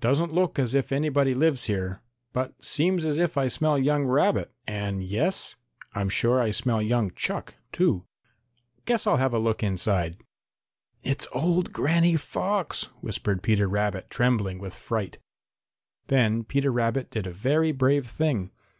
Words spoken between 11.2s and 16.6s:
old Granny Fox," whispered Peter Rabbit, trembling with fright. Then